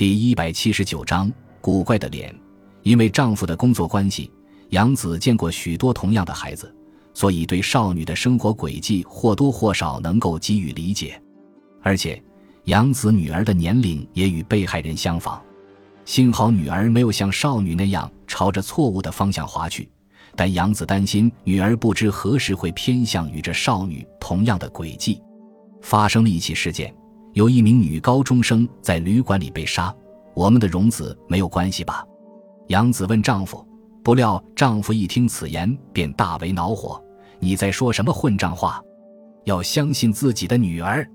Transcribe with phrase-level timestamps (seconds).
[0.00, 1.30] 第一百七十九章
[1.60, 2.34] 古怪的脸。
[2.84, 4.32] 因为丈夫的工作关系，
[4.70, 6.74] 杨子见过许多同样的孩子，
[7.12, 11.20] 所以对少女的生活轨迹或多或少能够给予理解。
[11.82, 12.18] 而且，
[12.64, 15.38] 杨子女儿的年龄也与被害人相仿。
[16.06, 19.86] 幸好女儿没有像少女那样朝着错误的方向滑去，
[20.34, 25.20] 但杨子担心女儿不知何时会偏向与这少女同样的轨迹。
[25.82, 26.90] 发生了一起事件。
[27.32, 29.94] 有一名女高中生在旅馆里被杀，
[30.34, 32.04] 我们的荣子没有关系吧？
[32.68, 33.64] 杨子问丈夫，
[34.02, 37.02] 不料丈夫一听此言便大为恼火
[37.38, 38.82] ：“你在说什么混账话？
[39.44, 41.08] 要相信自己的女儿。”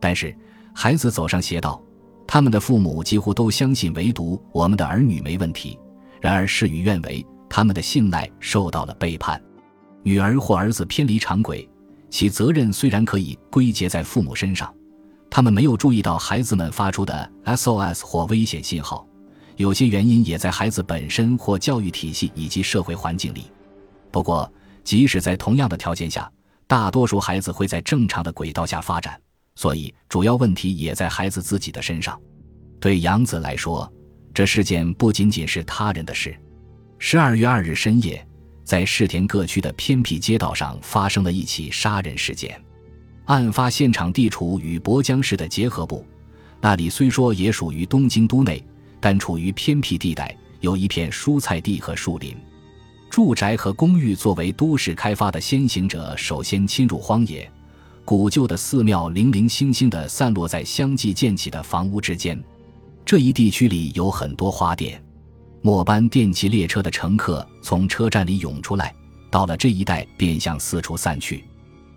[0.00, 0.36] 但是
[0.74, 1.80] 孩子走上邪道，
[2.26, 5.78] 他们的父母几乎都相信，唯独我们的儿女没问题。
[6.20, 9.40] 然而事与愿违，他们的信赖受到了背叛，
[10.02, 11.68] 女儿或儿子偏离常轨，
[12.10, 14.72] 其责任虽然可以归结在父母身上。
[15.34, 19.08] 他们没有注意到孩子们发出的 SOS 或危险信号，
[19.56, 23.50] 有些原因也在孩子本身或教育体系以及社会环境里。
[24.10, 24.52] 不过，
[24.84, 26.30] 即使在同样的条件下，
[26.66, 29.18] 大多数孩子会在正常的轨道下发展，
[29.54, 32.20] 所以主要问题也在孩子自己的身上。
[32.78, 33.90] 对杨子来说，
[34.34, 36.38] 这事件不仅仅是他人的事。
[36.98, 38.22] 十二月二日深夜，
[38.64, 42.62] 在世田各区的偏僻街道上发生了一起杀人事件。
[43.24, 46.04] 案发现场地处与博江市的结合部，
[46.60, 48.62] 那里虽说也属于东京都内，
[49.00, 52.36] 但处于偏僻地带，有一片蔬菜地和树林。
[53.08, 57.50] 住宅和公寓作为都市开发的先行者，首先侵入荒野。
[58.04, 62.42] 古旧的寺庙零零星星地散落在相继建起的房屋之间。
[63.04, 65.00] 这一地区里有很多花店。
[65.60, 68.92] 末班电气列车的乘客从车站里涌出来，
[69.30, 71.44] 到了这一带便向四处散去。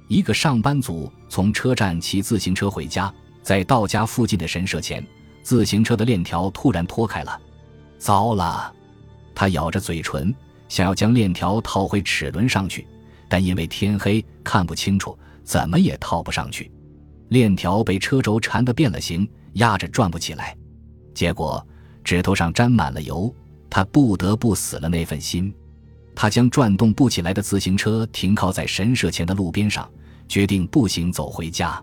[0.08, 5.06] 一个上班族从车站骑自行车回家，在到家附近的神社前，
[5.42, 7.39] 自行车的链条突然脱开了。
[7.97, 8.72] 糟了！
[9.34, 10.34] 他咬着嘴唇，
[10.70, 12.88] 想要将链条套回齿轮上去，
[13.28, 16.72] 但因为天黑看不清楚，怎么也套不上去。
[17.29, 20.56] 链条被车轴缠得变了形，压着转不起来。
[21.16, 21.66] 结果
[22.03, 23.34] 指头上沾满了油，
[23.69, 25.52] 他不得不死了那份心。
[26.16, 29.88] 他将转动不起来的自行车停靠在神社前的路边上，
[30.30, 31.80] 决定步行走回家。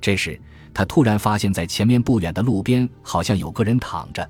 [0.00, 0.40] 这时，
[0.72, 4.26] 他突然发现，在前面不远的路边好像有个人躺着。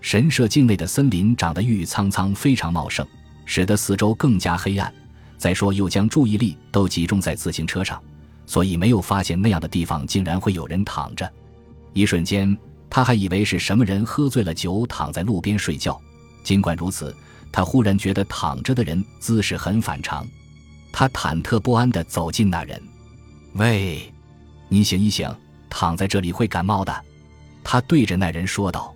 [0.00, 3.04] 神社境内的森林长得郁郁苍苍，非常茂盛，
[3.44, 4.92] 使得四周更加黑暗。
[5.36, 8.00] 再说，又将注意力都集中在自行车上，
[8.46, 11.28] 所以没有发现那样的地方竟然会有人躺着。
[11.92, 12.56] 一瞬间，
[12.88, 16.00] 他还以为是什么人喝醉了酒躺在路边睡觉。
[16.44, 17.12] 尽管如此。
[17.52, 20.26] 他忽然觉得躺着的人姿势很反常，
[20.92, 22.82] 他忐忑不安地走近那人
[23.54, 24.12] ：“喂，
[24.68, 25.28] 你醒一醒，
[25.70, 27.04] 躺在这里会感冒的。”
[27.64, 28.94] 他对着那人说道。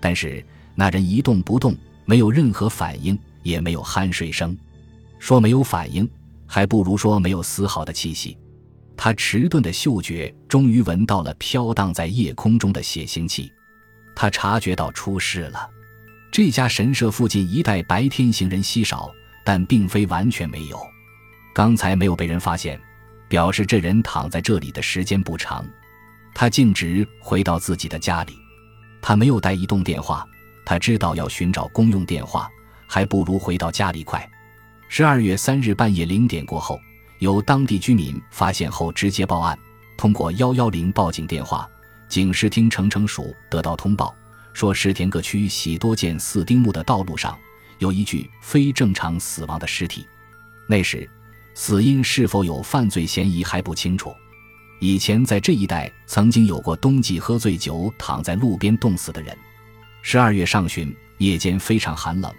[0.00, 0.44] 但是
[0.74, 4.54] 那人一动不动，没有任何反应，也没有酣睡声。
[5.18, 6.06] 说没有反应，
[6.46, 8.36] 还不如说没有丝毫的气息。
[8.96, 13.50] 他迟钝的嗅觉终于闻到了飘荡在夜空中的血腥气，
[14.14, 15.70] 他察觉到出事了。
[16.34, 19.08] 这家神社附近一带白天行人稀少，
[19.44, 20.76] 但并非完全没有。
[21.54, 22.76] 刚才没有被人发现，
[23.28, 25.64] 表示这人躺在这里的时间不长。
[26.34, 28.36] 他径直回到自己的家里，
[29.00, 30.26] 他没有带移动电话，
[30.66, 32.50] 他知道要寻找公用电话，
[32.88, 34.28] 还不如回到家里快。
[34.88, 36.80] 十二月三日半夜零点过后，
[37.20, 39.56] 有当地居民发现后直接报案，
[39.96, 41.70] 通过幺幺零报警电话，
[42.08, 44.12] 警视厅城城署得到通报。
[44.54, 47.36] 说石田各区喜多见四丁目的道路上
[47.80, 50.06] 有一具非正常死亡的尸体，
[50.68, 51.10] 那时
[51.54, 54.14] 死因是否有犯罪嫌疑还不清楚。
[54.80, 59.36] 以前在这一带曾经有过冬季喝醉酒躺在路边冻死的人。
[60.02, 62.32] 十二月上旬夜间非常寒冷，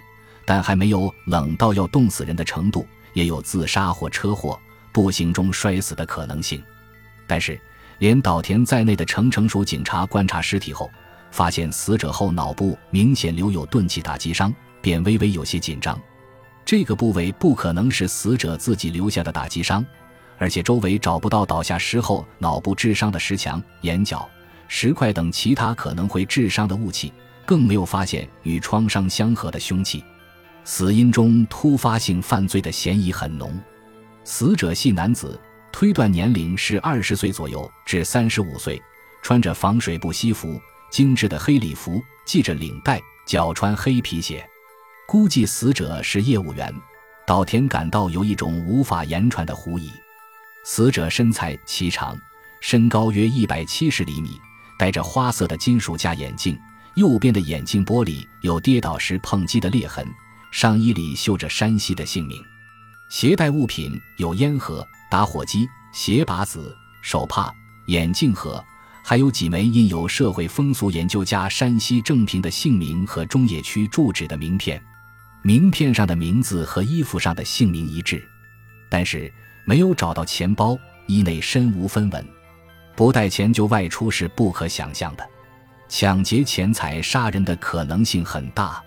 [0.46, 4.58] 但还没有冷到要冻死人的程度，也有自杀或车祸、
[4.94, 6.64] 步行中摔死的可能性。
[7.28, 7.60] 但是
[8.00, 10.90] 连岛田在内的城城署警察观察尸体后。
[11.36, 16.00] 发现死者后脑部明显留有钝器打击伤，便微微有些紧张。
[16.64, 19.86] 这个部位不可能是死者自己留下的打击伤，
[20.38, 24.26] 而且周围找不到倒下时候脑部致伤的石墙、眼角、
[24.70, 27.12] 石块等其他可能会致伤的物器，
[27.46, 30.02] 更没有发现与创伤相合的凶器。
[30.64, 33.60] 死因中突发性犯罪的嫌疑很浓。
[34.24, 35.38] 死者系男子，
[35.70, 38.82] 推断年龄是二十岁左右至三十五岁，
[39.22, 40.58] 穿着防水布西服。
[40.92, 44.48] 精致的黑礼服，系着领带，脚穿黑皮鞋，
[45.08, 46.74] 估计死者是业务员。
[47.28, 49.92] 岛田感到有一种无法言传的狐疑。
[50.64, 52.18] 死者身材颀长，
[52.62, 54.40] 身高约一百七十厘米，
[54.78, 56.58] 戴着花色的金属架眼镜，
[56.96, 60.08] 右边的眼镜玻璃有跌倒时碰击的裂痕，
[60.52, 62.40] 上衣里绣着山西的姓名。
[63.10, 67.54] 携带物品有烟盒、打火机、鞋拔子、手帕、
[67.88, 68.64] 眼镜盒，
[69.08, 74.82] 还有几枚印有社会风俗研究家山西正平的姓名和中野区住址的名片。
[75.44, 78.28] 名片上的名字和衣服上的姓名一致，
[78.90, 79.32] 但是
[79.64, 80.76] 没有找到钱包，
[81.06, 82.28] 衣内身无分文，
[82.96, 85.24] 不带钱就外出是不可想象的。
[85.88, 88.84] 抢劫钱财杀人的可能性很大，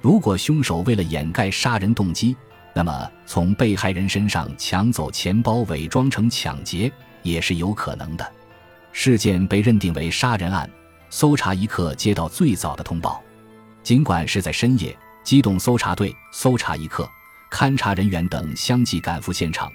[0.00, 2.36] 如果凶手为了掩盖杀人动机，
[2.74, 6.90] 那么从被害人身上抢走钱包，伪装成抢劫
[7.22, 8.28] 也是有可能的。
[8.92, 10.70] 事件被认定为杀人案，
[11.10, 13.22] 搜查一刻接到最早的通报，
[13.82, 17.10] 尽管是在深夜，机动搜查队、搜查一刻、
[17.50, 19.72] 勘查人员等相继赶赴现场，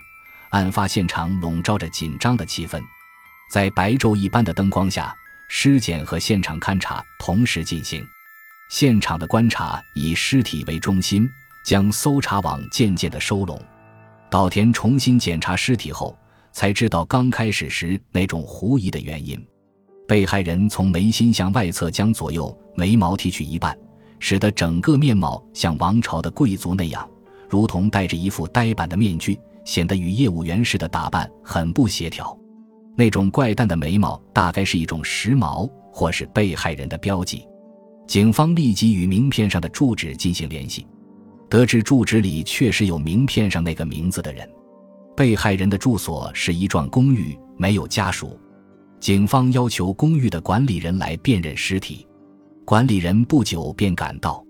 [0.51, 2.81] 案发现场笼罩着紧张的气氛，
[3.51, 5.13] 在白昼一般的灯光下。
[5.49, 8.05] 尸检和现场勘查同时进行，
[8.69, 11.25] 现场的观察以尸体为中心，
[11.63, 13.57] 将搜查网渐渐的收拢。
[14.29, 16.19] 岛田重新检查尸体后，
[16.57, 19.39] 才知道刚开始时那种狐疑的原因。
[20.07, 23.77] 被害人从眉心向外侧将左右眉毛剃去一半，
[24.18, 27.07] 使得整个面貌像王朝的贵族那样，
[27.48, 32.36] 如同戴着一副呆板的面具，显得与业务员式的打扮很不协调。
[32.95, 37.45] 那种怪诞的眉毛大概是一种时髦，或是被害人的标记。
[38.07, 40.88] 警方立即与名片上的住址进行联系，
[41.51, 44.50] 得知住址里确实有名片上那个名字的人。
[45.17, 48.39] 被害人的住所是一幢公寓，没有家属。
[48.99, 52.05] 警方要求公寓的管理人来辨认尸体，
[52.63, 54.45] 管理人不久便赶到，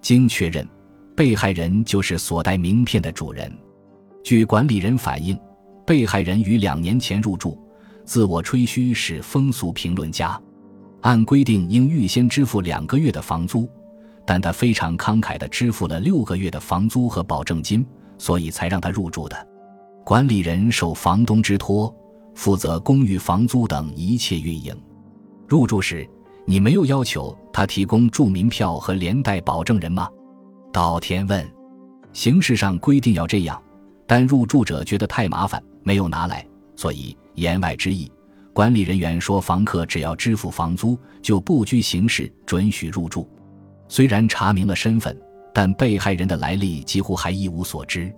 [0.00, 0.66] 经确认，
[1.14, 3.52] 被害人就是所带名片的主人。
[4.24, 5.38] 据管理人反映，
[5.86, 7.62] 被害人于两年前入住。
[8.06, 10.40] 自我吹嘘是风俗评论家，
[11.02, 13.68] 按规定应预先支付两个月的房租，
[14.24, 17.86] 但他非常慷慨地支付了六个月的房租和保证金，
[18.16, 19.46] 所以才让他入住的。
[20.06, 21.92] 管理人受房东之托，
[22.36, 24.72] 负责公寓房租等一切运营。
[25.48, 26.08] 入住时，
[26.46, 30.08] 你没有要求他提供住民票和连带保证人吗？
[30.72, 31.44] 稻田问。
[32.12, 33.60] 形式上规定要这样，
[34.06, 37.18] 但入住者觉得太麻烦，没有拿来，所以。
[37.34, 38.08] 言外之意，
[38.52, 43.28] 管理人员说，房客只要支付房租，就不拘形式准许入住。
[43.88, 45.20] 虽然查明了身份，
[45.52, 48.14] 但被害人的来历几乎还一无所知。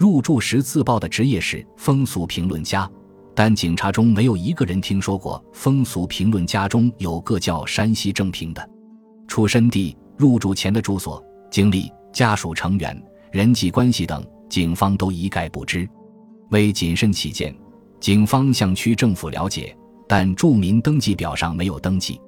[0.00, 2.90] 入住时自报的职业是风俗评论家，
[3.34, 8.66] 但警察中没有一个人听说过风俗评论家中有个叫山西正平的。
[9.28, 12.98] 出身地、入住前的住所、经历、家属成员、
[13.30, 15.86] 人际关系等，警方都一概不知。
[16.48, 17.54] 为谨慎起见。
[18.00, 19.76] 警方向区政府了解，
[20.08, 22.18] 但住民登记表上没有登记，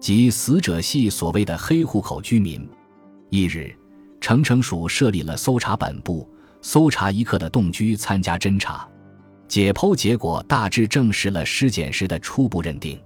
[0.00, 2.66] 即死者系所谓的黑户口居民。
[3.28, 3.76] 一日，
[4.22, 6.26] 城城署设立了搜查本部，
[6.62, 8.88] 搜查一刻的动居参加侦查，
[9.48, 13.00] 解剖结果大致证实了尸检时的初步认定。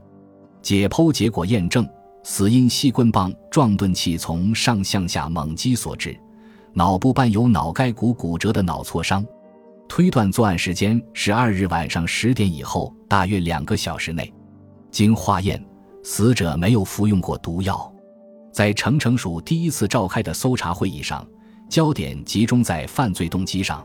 [0.60, 1.88] 解剖结果验证，
[2.22, 6.18] 死因系棍棒撞钝器从上向下猛击所致，
[6.72, 9.24] 脑部伴有脑盖骨骨折的脑挫伤。
[9.86, 14.32] 推断作案时间是二日晚上十点以后，大约两个小时内。
[14.90, 15.62] 经化验，
[16.02, 17.92] 死者没有服用过毒药。
[18.52, 21.26] 在城城署第一次召开的搜查会议上，
[21.68, 23.84] 焦点集中在犯罪动机上，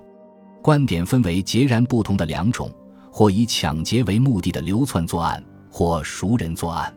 [0.61, 2.71] 观点分为截然不同的两种：
[3.11, 6.93] 或以抢劫为目的的流窜作案，或熟人作案。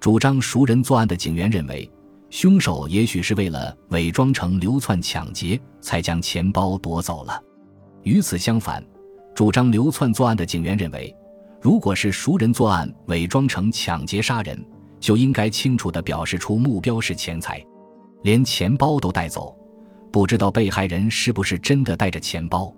[0.00, 1.88] 主张熟人作案的警员认为，
[2.30, 7.40] 凶手也许是为了伪装成流窜抢劫，才将钱包夺走了。
[8.02, 8.82] 与此相反，
[9.34, 11.14] 主张流窜作案的警员认为，
[11.60, 14.60] 如果是熟人作案，伪装成抢劫杀人，
[14.98, 17.64] 就应该清楚地表示出目标是钱财，
[18.22, 19.54] 连钱包都带走，
[20.12, 22.72] 不知道被害人是不是真的带着钱包。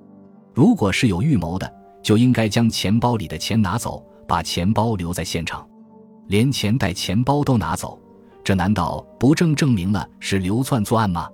[0.54, 1.70] 如果是有预谋的，
[2.02, 5.66] 就应该将钱包里的钱拿走，把钱包留在现场，
[6.28, 8.00] 连钱带、钱包都拿走，
[8.44, 11.28] 这难道不正证明了是流窜作案吗？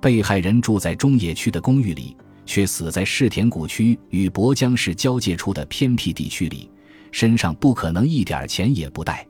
[0.00, 2.16] 被害人住在中野区的公寓里。
[2.46, 6.70] 却死在世田谷区与博江市交界处的偏僻地区里，
[7.10, 9.26] 身上不可能一点钱也不带。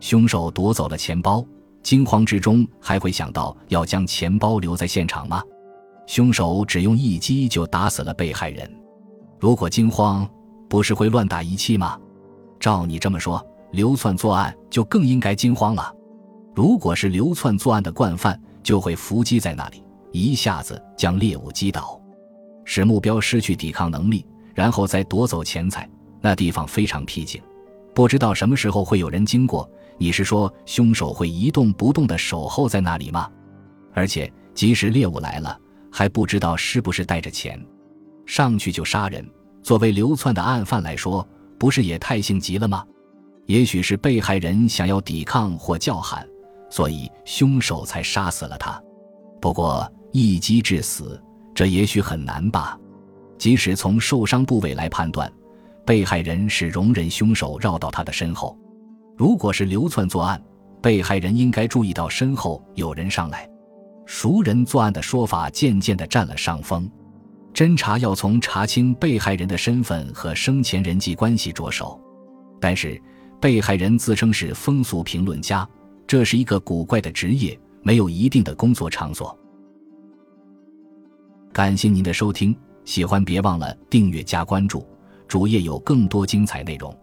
[0.00, 1.46] 凶手夺走了钱包，
[1.82, 5.42] 惊慌之中还会想到要将钱包留在现场吗？
[6.06, 8.70] 凶手只用一击就打死了被害人，
[9.38, 10.28] 如果惊慌，
[10.68, 11.98] 不是会乱打一气吗？
[12.58, 15.94] 照你这么说，流窜作案就更应该惊慌了。
[16.54, 19.82] 如果是流窜作案的惯犯，就会伏击在那里，
[20.12, 22.00] 一下子将猎物击倒。
[22.64, 25.88] 使目标失去抵抗能力，然后再夺走钱财。
[26.20, 27.40] 那地方非常僻静，
[27.94, 33.28] 不知道什么时候会有人经过，你是说凶手会一动不动地守候在那里吗？
[33.92, 35.58] 而且即使猎物来了，
[35.90, 37.60] 还不知道是不是带着钱，
[38.24, 39.28] 上去就杀人。
[39.62, 41.26] 作为流窜的案犯来说，
[41.58, 42.84] 不是也太性急了吗？
[43.46, 46.26] 也许是被害人想要抵抗或叫喊，
[46.70, 48.80] 所以凶手才杀死了他。
[49.40, 51.20] 不过一击致死，
[51.54, 52.78] 这也许很难吧。
[53.36, 55.32] 即使从受伤部位来判断，
[55.84, 58.56] 被害人是容忍凶手绕到他的身后。
[59.18, 60.40] 如果是流窜作案，
[60.80, 63.50] 被害人应该注意到身后有人上来。
[64.06, 66.88] 熟人作案的说法渐渐地占了上风。
[67.52, 72.00] 侦查要从查清被害人的身份和生前人际关系着手。
[72.60, 73.00] 但是，
[73.40, 75.68] 被害人自称是风俗评论家，
[76.06, 79.36] 这是一个古怪的职业，没有一定的工作场所。
[81.52, 82.56] 感谢您的收听。
[82.84, 84.86] 喜欢别忘了订阅加关注，
[85.26, 86.96] 主页有更多精彩内容。